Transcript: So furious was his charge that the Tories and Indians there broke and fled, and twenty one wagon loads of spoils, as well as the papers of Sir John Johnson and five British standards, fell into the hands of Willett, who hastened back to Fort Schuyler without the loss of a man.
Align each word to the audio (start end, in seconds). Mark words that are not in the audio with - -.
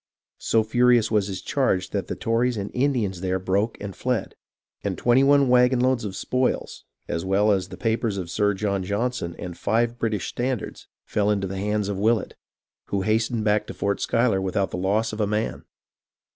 So 0.39 0.63
furious 0.63 1.11
was 1.11 1.27
his 1.27 1.43
charge 1.43 1.91
that 1.91 2.07
the 2.07 2.15
Tories 2.15 2.57
and 2.57 2.71
Indians 2.73 3.21
there 3.21 3.37
broke 3.37 3.77
and 3.79 3.95
fled, 3.95 4.33
and 4.83 4.97
twenty 4.97 5.23
one 5.23 5.47
wagon 5.47 5.79
loads 5.79 6.03
of 6.05 6.15
spoils, 6.15 6.85
as 7.07 7.23
well 7.23 7.51
as 7.51 7.67
the 7.67 7.77
papers 7.77 8.17
of 8.17 8.27
Sir 8.31 8.55
John 8.55 8.83
Johnson 8.83 9.35
and 9.37 9.55
five 9.55 9.99
British 9.99 10.27
standards, 10.27 10.87
fell 11.05 11.29
into 11.29 11.45
the 11.45 11.59
hands 11.59 11.87
of 11.87 11.99
Willett, 11.99 12.35
who 12.85 13.03
hastened 13.03 13.43
back 13.43 13.67
to 13.67 13.75
Fort 13.75 14.01
Schuyler 14.01 14.41
without 14.41 14.71
the 14.71 14.75
loss 14.77 15.13
of 15.13 15.21
a 15.21 15.27
man. 15.27 15.65